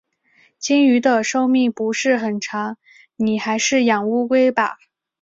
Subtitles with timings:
[0.57, 2.75] 金鱼的寿命不是很长，
[3.17, 4.79] 你还是养乌龟吧。